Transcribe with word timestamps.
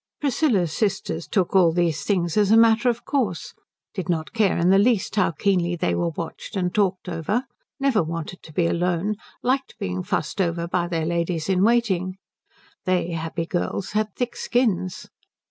Priscilla's 0.19 0.73
sisters 0.73 1.27
took 1.27 1.55
all 1.55 1.71
these 1.71 2.03
things 2.03 2.35
as 2.35 2.49
a 2.49 2.57
matter 2.57 2.89
of 2.89 3.05
course, 3.05 3.53
did 3.93 4.09
not 4.09 4.33
care 4.33 4.57
in 4.57 4.71
the 4.71 4.79
least 4.79 5.15
how 5.15 5.29
keenly 5.29 5.75
they 5.75 5.93
were 5.93 6.09
watched 6.09 6.55
and 6.55 6.73
talked 6.73 7.07
over, 7.07 7.43
never 7.79 8.01
wanted 8.01 8.41
to 8.41 8.51
be 8.51 8.65
alone, 8.65 9.13
liked 9.43 9.77
being 9.77 10.01
fussed 10.01 10.41
over 10.41 10.67
by 10.67 10.87
their 10.87 11.05
ladies 11.05 11.49
in 11.49 11.61
waiting. 11.63 12.15
They, 12.85 13.11
happy 13.11 13.45
girls, 13.45 13.91
had 13.91 14.15
thick 14.15 14.35
skins. 14.35 15.07